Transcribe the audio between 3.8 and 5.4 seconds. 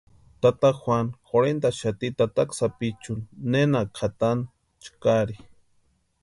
kʼatani chakri.